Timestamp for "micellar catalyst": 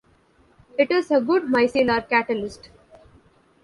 1.43-2.69